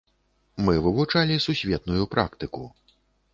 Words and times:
Мы 0.67 0.73
вывучалі 0.85 1.37
сусветную 1.47 2.03
практыку. 2.15 2.63